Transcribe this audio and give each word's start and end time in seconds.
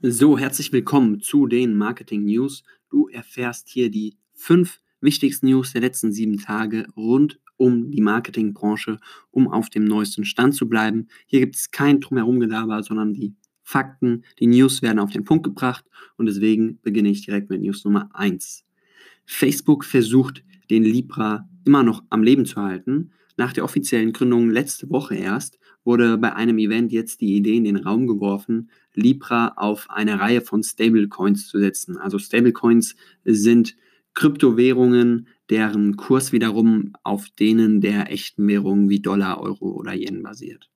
So, 0.00 0.38
herzlich 0.38 0.72
willkommen 0.72 1.18
zu 1.18 1.48
den 1.48 1.76
Marketing 1.76 2.24
News. 2.24 2.62
Du 2.88 3.08
erfährst 3.08 3.68
hier 3.68 3.90
die 3.90 4.16
fünf 4.32 4.80
wichtigsten 5.00 5.48
News 5.48 5.72
der 5.72 5.80
letzten 5.80 6.12
sieben 6.12 6.38
Tage 6.38 6.86
rund 6.96 7.40
um 7.56 7.90
die 7.90 8.00
Marketingbranche, 8.00 9.00
um 9.32 9.48
auf 9.48 9.70
dem 9.70 9.82
neuesten 9.82 10.24
Stand 10.24 10.54
zu 10.54 10.68
bleiben. 10.68 11.08
Hier 11.26 11.40
gibt 11.40 11.56
es 11.56 11.72
kein 11.72 11.98
Drumherumgelaber, 11.98 12.84
sondern 12.84 13.12
die 13.12 13.34
Fakten, 13.64 14.22
die 14.38 14.46
News 14.46 14.82
werden 14.82 15.00
auf 15.00 15.10
den 15.10 15.24
Punkt 15.24 15.42
gebracht 15.42 15.84
und 16.16 16.26
deswegen 16.26 16.78
beginne 16.80 17.08
ich 17.08 17.24
direkt 17.24 17.50
mit 17.50 17.60
News 17.60 17.84
Nummer 17.84 18.08
1. 18.14 18.64
Facebook 19.26 19.84
versucht, 19.84 20.44
den 20.70 20.84
Libra 20.84 21.48
immer 21.68 21.82
noch 21.82 22.02
am 22.08 22.22
Leben 22.22 22.46
zu 22.46 22.62
halten. 22.62 23.10
Nach 23.36 23.52
der 23.52 23.62
offiziellen 23.62 24.14
Gründung 24.14 24.50
letzte 24.50 24.88
Woche 24.88 25.16
erst 25.16 25.58
wurde 25.84 26.16
bei 26.16 26.34
einem 26.34 26.58
Event 26.58 26.92
jetzt 26.92 27.20
die 27.20 27.36
Idee 27.36 27.58
in 27.58 27.64
den 27.64 27.76
Raum 27.76 28.06
geworfen, 28.06 28.70
Libra 28.94 29.52
auf 29.56 29.86
eine 29.90 30.18
Reihe 30.18 30.40
von 30.40 30.62
Stablecoins 30.62 31.46
zu 31.46 31.58
setzen. 31.58 31.98
Also 31.98 32.18
Stablecoins 32.18 32.96
sind 33.26 33.76
Kryptowährungen, 34.14 35.28
deren 35.50 35.96
Kurs 35.96 36.32
wiederum 36.32 36.94
auf 37.04 37.28
denen 37.38 37.82
der 37.82 38.10
echten 38.10 38.48
Währungen 38.48 38.88
wie 38.88 39.00
Dollar, 39.00 39.38
Euro 39.38 39.70
oder 39.70 39.92
Yen 39.94 40.22
basiert. 40.22 40.70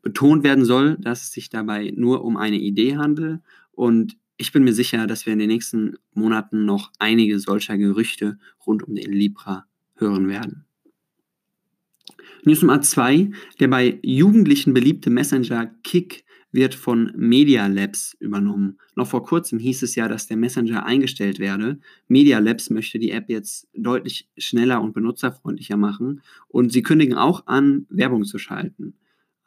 Betont 0.00 0.44
werden 0.44 0.64
soll, 0.64 0.96
dass 1.00 1.24
es 1.24 1.32
sich 1.32 1.50
dabei 1.50 1.92
nur 1.94 2.24
um 2.24 2.36
eine 2.36 2.58
Idee 2.58 2.96
handelt 2.96 3.40
und 3.72 4.16
ich 4.36 4.52
bin 4.52 4.62
mir 4.62 4.74
sicher, 4.74 5.08
dass 5.08 5.26
wir 5.26 5.32
in 5.32 5.40
den 5.40 5.48
nächsten 5.48 5.96
Monaten 6.14 6.64
noch 6.64 6.92
einige 7.00 7.40
solcher 7.40 7.76
Gerüchte 7.76 8.38
rund 8.64 8.84
um 8.84 8.94
den 8.94 9.12
Libra 9.12 9.66
hören 9.96 10.28
werden. 10.28 10.64
News 12.44 12.62
Nummer 12.62 12.80
2, 12.80 13.30
der 13.58 13.68
bei 13.68 13.98
Jugendlichen 14.02 14.72
beliebte 14.72 15.10
Messenger 15.10 15.66
Kick 15.82 16.24
wird 16.52 16.74
von 16.74 17.12
Media 17.16 17.66
Labs 17.66 18.16
übernommen. 18.18 18.78
Noch 18.94 19.08
vor 19.08 19.24
kurzem 19.24 19.58
hieß 19.58 19.82
es 19.82 19.94
ja, 19.94 20.08
dass 20.08 20.26
der 20.26 20.36
Messenger 20.36 20.86
eingestellt 20.86 21.38
werde. 21.38 21.78
Media 22.08 22.38
Labs 22.38 22.70
möchte 22.70 22.98
die 22.98 23.10
App 23.10 23.28
jetzt 23.28 23.68
deutlich 23.74 24.28
schneller 24.38 24.80
und 24.80 24.94
benutzerfreundlicher 24.94 25.76
machen 25.76 26.22
und 26.48 26.72
sie 26.72 26.82
kündigen 26.82 27.14
auch 27.14 27.46
an, 27.46 27.86
Werbung 27.90 28.24
zu 28.24 28.38
schalten. 28.38 28.94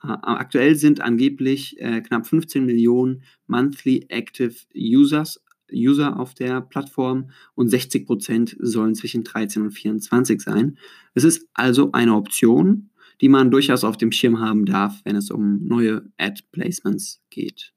Aktuell 0.01 0.75
sind 0.75 1.01
angeblich 1.01 1.79
äh, 1.81 1.99
knapp 2.01 2.25
15 2.25 2.65
Millionen 2.65 3.23
Monthly 3.47 4.05
Active 4.07 4.55
Users 4.73 5.43
User 5.73 6.19
auf 6.19 6.33
der 6.33 6.61
Plattform 6.61 7.31
und 7.55 7.69
60 7.69 8.05
Prozent 8.05 8.55
sollen 8.59 8.95
zwischen 8.95 9.23
13 9.23 9.63
und 9.63 9.71
24 9.71 10.41
sein. 10.41 10.77
Es 11.13 11.23
ist 11.23 11.47
also 11.53 11.91
eine 11.91 12.15
Option, 12.15 12.89
die 13.21 13.29
man 13.29 13.51
durchaus 13.51 13.83
auf 13.83 13.97
dem 13.97 14.11
Schirm 14.11 14.39
haben 14.39 14.65
darf, 14.65 15.01
wenn 15.03 15.15
es 15.15 15.31
um 15.31 15.65
neue 15.65 16.09
Ad-Placements 16.17 17.21
geht. 17.29 17.73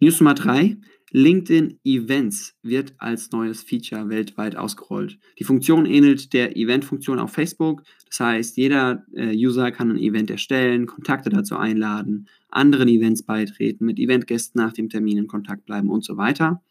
News 0.00 0.20
Nummer 0.20 0.34
3. 0.34 0.76
LinkedIn 1.12 1.78
Events 1.84 2.56
wird 2.62 2.94
als 2.98 3.30
neues 3.30 3.62
Feature 3.62 4.08
weltweit 4.08 4.56
ausgerollt. 4.56 5.16
Die 5.38 5.44
Funktion 5.44 5.86
ähnelt 5.86 6.32
der 6.32 6.56
Event-Funktion 6.56 7.20
auf 7.20 7.32
Facebook. 7.32 7.84
Das 8.14 8.20
heißt, 8.20 8.56
jeder 8.58 9.04
äh, 9.12 9.34
User 9.34 9.72
kann 9.72 9.90
ein 9.90 9.98
Event 9.98 10.30
erstellen, 10.30 10.86
Kontakte 10.86 11.30
dazu 11.30 11.56
einladen, 11.56 12.28
anderen 12.48 12.86
Events 12.86 13.24
beitreten, 13.24 13.86
mit 13.86 13.98
Eventgästen 13.98 14.62
nach 14.62 14.72
dem 14.72 14.88
Termin 14.88 15.18
in 15.18 15.26
Kontakt 15.26 15.66
bleiben 15.66 15.90
und 15.90 16.04
so 16.04 16.16
weiter. 16.16 16.62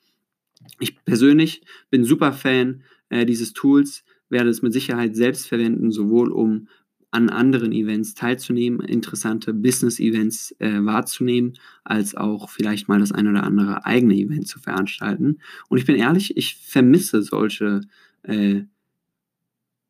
Ich 0.80 1.04
persönlich 1.04 1.62
bin 1.90 2.06
super 2.06 2.32
Fan 2.32 2.84
äh, 3.10 3.26
dieses 3.26 3.52
Tools, 3.52 4.06
werde 4.30 4.52
es 4.52 4.62
mit 4.62 4.72
Sicherheit 4.72 5.18
selbst 5.18 5.46
verwenden, 5.46 5.92
sowohl 5.92 6.32
um 6.32 6.70
an 7.12 7.30
anderen 7.30 7.74
Events 7.74 8.14
teilzunehmen, 8.14 8.80
interessante 8.80 9.54
Business-Events 9.54 10.56
äh, 10.60 10.80
wahrzunehmen, 10.86 11.56
als 11.84 12.16
auch 12.16 12.50
vielleicht 12.52 12.88
mal 12.88 13.02
das 13.02 13.12
ein 13.12 13.28
oder 13.28 13.44
andere 13.44 13.86
eigene 13.86 14.16
Event 14.16 14.48
zu 14.48 14.60
veranstalten. 14.60 15.40
Und 15.68 15.78
ich 15.78 15.86
bin 15.86 15.98
ehrlich, 15.98 16.38
ich 16.38 16.56
vermisse 16.56 17.22
solche 17.22 17.82
äh, 18.24 18.62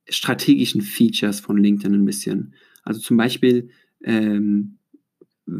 strategischen 0.09 0.81
Features 0.81 1.39
von 1.39 1.57
LinkedIn 1.57 1.93
ein 1.93 2.05
bisschen. 2.05 2.53
Also 2.83 2.99
zum 2.99 3.17
Beispiel 3.17 3.69
ähm, 4.03 4.77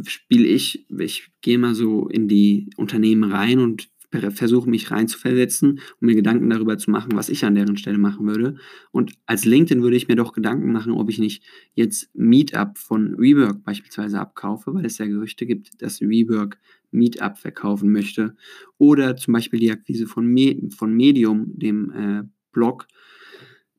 spiele 0.06 0.46
ich, 0.46 0.86
ich 0.98 1.30
gehe 1.42 1.58
mal 1.58 1.76
so 1.76 2.08
in 2.08 2.28
die 2.28 2.70
Unternehmen 2.78 3.32
rein 3.32 3.60
und 3.60 3.90
versuche 4.30 4.70
mich 4.70 4.92
reinzuversetzen, 4.92 5.80
um 6.00 6.06
mir 6.06 6.16
Gedanken 6.16 6.50
darüber 6.50 6.78
zu 6.78 6.92
machen, 6.92 7.16
was 7.16 7.30
ich 7.30 7.44
an 7.46 7.56
deren 7.56 7.78
Stelle 7.78 7.98
machen 7.98 8.28
würde. 8.28 8.58
Und 8.92 9.14
als 9.26 9.46
LinkedIn 9.46 9.82
würde 9.82 9.98
ich 9.98 10.08
mir 10.08 10.16
doch 10.16 10.34
Gedanken 10.34 10.72
machen, 10.72 10.94
ob 10.94 11.10
ich 11.10 11.20
nicht 11.20 11.44
jetzt 11.74 12.10
Meetup 12.14 12.78
von 12.78 13.16
Rework 13.16 13.64
beispielsweise 13.64 14.20
abkaufe, 14.20 14.74
weil 14.74 14.86
es 14.86 14.98
ja 14.98 15.08
Gerüchte 15.08 15.46
gibt, 15.46 15.82
dass 15.82 16.02
Rework 16.02 16.60
Meetup 16.92 17.38
verkaufen 17.38 17.92
möchte. 17.92 18.36
Oder 18.78 19.16
zum 19.16 19.34
Beispiel 19.34 19.60
die 19.60 19.72
Akquise 19.72 20.06
von, 20.06 20.28
Me 20.28 20.70
von 20.76 20.94
Medium, 20.94 21.58
dem 21.58 21.92
äh, 21.92 22.24
Blog, 22.52 22.88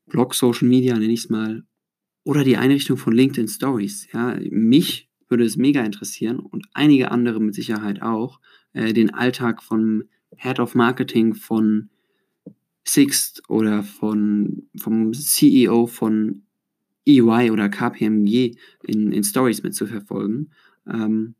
Blog 0.07 0.33
Social 0.33 0.67
Media 0.67 0.93
nenne 0.93 1.13
ich 1.13 1.25
es 1.25 1.29
mal. 1.29 1.63
Oder 2.23 2.43
die 2.43 2.57
Einrichtung 2.57 2.97
von 2.97 3.13
LinkedIn 3.13 3.47
Stories. 3.47 4.07
Ja, 4.11 4.37
mich 4.49 5.09
würde 5.29 5.43
es 5.43 5.57
mega 5.57 5.83
interessieren 5.83 6.39
und 6.39 6.67
einige 6.73 7.11
andere 7.11 7.39
mit 7.39 7.55
Sicherheit 7.55 8.01
auch, 8.01 8.39
äh, 8.73 8.93
den 8.93 9.13
Alltag 9.13 9.63
von 9.63 10.05
Head 10.37 10.59
of 10.59 10.75
Marketing 10.75 11.33
von 11.33 11.89
Sixt 12.83 13.41
oder 13.49 13.83
von, 13.83 14.67
vom 14.77 15.13
CEO 15.13 15.87
von 15.87 16.43
EY 17.07 17.51
oder 17.51 17.69
KPMG 17.69 18.55
in, 18.83 19.11
in 19.11 19.23
Stories 19.23 19.63
mitzuverfolgen. 19.63 20.51
Ähm, 20.87 21.35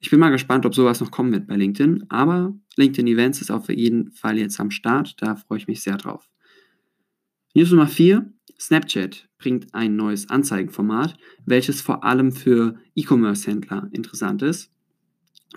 ich 0.00 0.10
bin 0.10 0.20
mal 0.20 0.30
gespannt, 0.30 0.66
ob 0.66 0.74
sowas 0.74 1.00
noch 1.00 1.10
kommen 1.10 1.32
wird 1.32 1.46
bei 1.46 1.56
LinkedIn, 1.56 2.04
aber 2.10 2.54
LinkedIn 2.76 3.06
Events 3.06 3.40
ist 3.40 3.50
auf 3.50 3.68
jeden 3.68 4.12
Fall 4.12 4.38
jetzt 4.38 4.60
am 4.60 4.70
Start, 4.70 5.14
da 5.22 5.36
freue 5.36 5.58
ich 5.58 5.66
mich 5.66 5.82
sehr 5.82 5.96
drauf. 5.96 6.28
News 7.56 7.70
Nummer 7.70 7.86
4, 7.86 8.28
Snapchat 8.58 9.28
bringt 9.38 9.72
ein 9.74 9.94
neues 9.94 10.28
Anzeigenformat, 10.28 11.16
welches 11.46 11.80
vor 11.80 12.02
allem 12.02 12.32
für 12.32 12.74
E-Commerce-Händler 12.96 13.90
interessant 13.92 14.42
ist. 14.42 14.72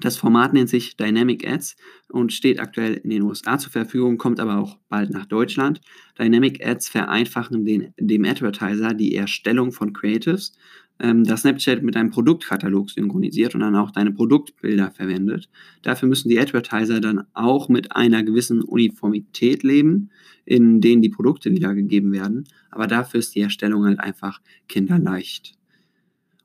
Das 0.02 0.16
Format 0.16 0.53
nennt 0.53 0.69
sich 0.69 0.96
Dynamic 0.96 1.47
Ads 1.47 1.75
und 2.09 2.31
steht 2.31 2.59
aktuell 2.59 2.94
in 2.94 3.09
den 3.09 3.24
USA 3.24 3.57
zur 3.57 3.72
Verfügung, 3.72 4.19
kommt 4.19 4.40
aber 4.40 4.59
auch 4.59 4.78
bald 4.90 5.09
nach 5.09 5.25
Deutschland. 5.25 5.81
Dynamic 6.19 6.63
Ads 6.63 6.88
vereinfachen 6.88 7.66
den, 7.66 7.96
dem 8.00 8.25
Advertiser 8.25 8.94
die 8.94 9.16
Erstellung 9.16 9.72
von 9.72 9.91
Creatives, 9.91 10.53
ähm, 11.00 11.24
da 11.24 11.38
Snapchat 11.38 11.84
mit 11.84 11.96
einem 11.96 12.09
Produktkatalog 12.09 12.90
synchronisiert 12.90 13.53
und 13.56 13.62
dann 13.62 13.75
auch 13.75 13.91
deine 13.91 14.12
Produktbilder 14.12 14.91
verwendet. 14.91 15.50
Dafür 15.81 16.09
müssen 16.09 16.30
die 16.30 16.40
Advertiser 16.40 17.00
dann 17.00 17.25
auch 17.34 17.69
mit 17.69 17.96
einer 17.96 18.24
gewissen 18.24 18.62
Uniformität 18.62 19.63
leben, 19.63 20.09
in 20.46 20.81
denen 20.81 21.02
die 21.02 21.09
Produkte 21.09 21.52
wiedergegeben 21.52 22.12
werden. 22.12 22.46
Aber 22.72 22.88
dafür 22.88 23.19
ist 23.19 23.36
die 23.36 23.41
Erstellung 23.41 23.86
halt 23.86 24.00
einfach 24.00 24.41
kinderleicht. 24.68 25.57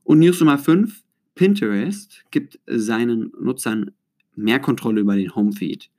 Und 0.04 0.18
News 0.18 0.40
Nummer 0.40 0.58
5, 0.58 1.02
Pinterest 1.34 2.24
gibt 2.30 2.58
seinen 2.66 3.32
Nutzern 3.40 3.92
mehr 4.34 4.60
Kontrolle 4.60 5.00
über 5.00 5.16
den 5.16 5.34
Homefeed. 5.34 5.90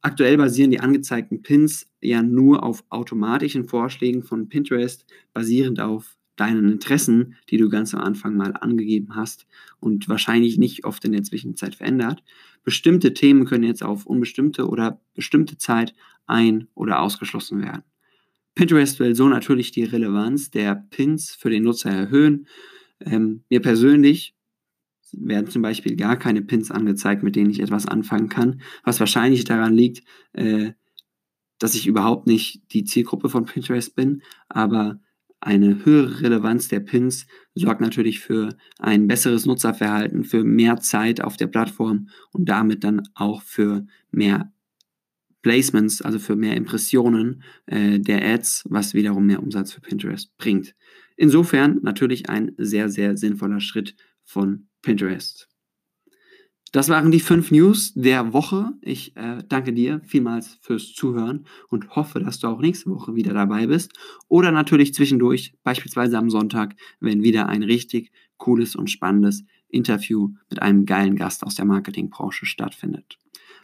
Aktuell 0.00 0.36
basieren 0.36 0.72
die 0.72 0.80
angezeigten 0.80 1.42
Pins 1.42 1.86
ja 2.00 2.22
nur 2.22 2.64
auf 2.64 2.84
automatischen 2.90 3.68
Vorschlägen 3.68 4.24
von 4.24 4.48
Pinterest, 4.48 5.06
basierend 5.32 5.80
auf 5.80 6.16
deinen 6.42 6.72
Interessen, 6.72 7.36
die 7.50 7.56
du 7.56 7.68
ganz 7.68 7.94
am 7.94 8.00
Anfang 8.00 8.36
mal 8.36 8.54
angegeben 8.54 9.14
hast 9.14 9.46
und 9.78 10.08
wahrscheinlich 10.08 10.58
nicht 10.58 10.84
oft 10.84 11.04
in 11.04 11.12
der 11.12 11.22
Zwischenzeit 11.22 11.76
verändert. 11.76 12.24
Bestimmte 12.64 13.14
Themen 13.14 13.44
können 13.44 13.62
jetzt 13.62 13.84
auf 13.84 14.06
unbestimmte 14.06 14.68
oder 14.68 15.00
bestimmte 15.14 15.56
Zeit 15.56 15.94
ein- 16.26 16.66
oder 16.74 17.00
ausgeschlossen 17.00 17.62
werden. 17.62 17.84
Pinterest 18.56 18.98
will 18.98 19.14
so 19.14 19.28
natürlich 19.28 19.70
die 19.70 19.84
Relevanz 19.84 20.50
der 20.50 20.74
Pins 20.74 21.30
für 21.30 21.48
den 21.48 21.62
Nutzer 21.62 21.90
erhöhen. 21.90 22.48
Ähm, 22.98 23.44
mir 23.48 23.62
persönlich 23.62 24.34
werden 25.12 25.48
zum 25.48 25.62
Beispiel 25.62 25.94
gar 25.94 26.16
keine 26.16 26.42
Pins 26.42 26.72
angezeigt, 26.72 27.22
mit 27.22 27.36
denen 27.36 27.50
ich 27.50 27.60
etwas 27.60 27.86
anfangen 27.86 28.28
kann, 28.28 28.62
was 28.82 28.98
wahrscheinlich 28.98 29.44
daran 29.44 29.74
liegt, 29.74 30.02
äh, 30.32 30.72
dass 31.60 31.76
ich 31.76 31.86
überhaupt 31.86 32.26
nicht 32.26 32.62
die 32.72 32.82
Zielgruppe 32.82 33.28
von 33.28 33.44
Pinterest 33.44 33.94
bin, 33.94 34.22
aber 34.48 35.00
eine 35.42 35.84
höhere 35.84 36.20
Relevanz 36.20 36.68
der 36.68 36.80
Pins 36.80 37.26
sorgt 37.54 37.80
natürlich 37.80 38.20
für 38.20 38.56
ein 38.78 39.08
besseres 39.08 39.44
Nutzerverhalten, 39.44 40.24
für 40.24 40.44
mehr 40.44 40.78
Zeit 40.78 41.20
auf 41.20 41.36
der 41.36 41.48
Plattform 41.48 42.08
und 42.30 42.48
damit 42.48 42.84
dann 42.84 43.02
auch 43.14 43.42
für 43.42 43.84
mehr 44.10 44.52
Placements, 45.42 46.00
also 46.00 46.20
für 46.20 46.36
mehr 46.36 46.56
Impressionen 46.56 47.42
äh, 47.66 47.98
der 47.98 48.24
Ads, 48.24 48.64
was 48.68 48.94
wiederum 48.94 49.26
mehr 49.26 49.42
Umsatz 49.42 49.72
für 49.72 49.80
Pinterest 49.80 50.36
bringt. 50.38 50.74
Insofern 51.16 51.80
natürlich 51.82 52.30
ein 52.30 52.52
sehr, 52.56 52.88
sehr 52.88 53.16
sinnvoller 53.16 53.60
Schritt 53.60 53.96
von 54.24 54.68
Pinterest. 54.80 55.51
Das 56.72 56.88
waren 56.88 57.10
die 57.10 57.20
fünf 57.20 57.50
News 57.50 57.92
der 57.92 58.32
Woche. 58.32 58.72
Ich 58.80 59.14
äh, 59.14 59.44
danke 59.46 59.74
dir 59.74 60.00
vielmals 60.06 60.54
fürs 60.62 60.94
Zuhören 60.94 61.46
und 61.68 61.94
hoffe, 61.94 62.18
dass 62.18 62.40
du 62.40 62.48
auch 62.48 62.62
nächste 62.62 62.88
Woche 62.88 63.14
wieder 63.14 63.34
dabei 63.34 63.66
bist. 63.66 63.92
Oder 64.28 64.52
natürlich 64.52 64.94
zwischendurch, 64.94 65.52
beispielsweise 65.62 66.16
am 66.16 66.30
Sonntag, 66.30 66.74
wenn 66.98 67.22
wieder 67.22 67.46
ein 67.46 67.62
richtig 67.62 68.10
cooles 68.38 68.74
und 68.74 68.88
spannendes 68.88 69.44
Interview 69.68 70.30
mit 70.48 70.62
einem 70.62 70.86
geilen 70.86 71.14
Gast 71.14 71.44
aus 71.44 71.56
der 71.56 71.66
Marketingbranche 71.66 72.46
stattfindet. 72.46 73.18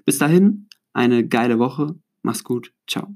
Bis 0.05 0.19
dahin, 0.19 0.69
eine 0.93 1.27
geile 1.27 1.59
Woche. 1.59 1.95
Mach's 2.21 2.45
gut. 2.45 2.75
Ciao. 2.87 3.15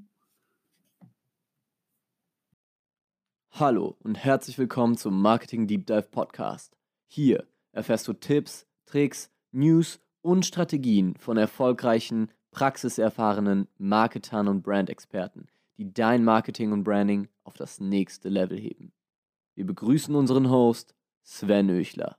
Hallo 3.51 3.99
und 4.01 4.15
herzlich 4.15 4.57
willkommen 4.57 4.97
zum 4.97 5.21
Marketing 5.21 5.67
Deep 5.67 5.87
Dive 5.87 6.09
Podcast. 6.11 6.79
Hier 7.09 7.47
erfährst 7.73 8.09
du 8.09 8.15
Tipps, 8.15 8.67
Tricks, 8.87 9.31
News 9.53 10.01
und 10.23 10.47
Strategien 10.47 11.15
von 11.17 11.37
erfolgreichen, 11.37 12.31
praxiserfahrenen 12.53 13.69
Marketern 13.79 14.49
und 14.49 14.63
Brandexperten, 14.63 15.49
die 15.77 15.93
dein 15.93 16.25
Marketing 16.25 16.73
und 16.73 16.85
Branding 16.85 17.29
auf 17.45 17.57
das 17.57 17.81
nächste 17.81 18.29
Level 18.29 18.59
heben. 18.59 18.93
Wir 19.55 19.67
begrüßen 19.67 20.15
unseren 20.15 20.51
Host 20.51 20.95
Sven 21.23 21.69
Öchler. 21.71 22.19